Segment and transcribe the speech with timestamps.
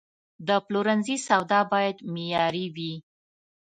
[0.47, 2.93] د پلورنځي سودا باید معیاري وي.